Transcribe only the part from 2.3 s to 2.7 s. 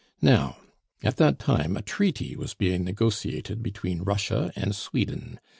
was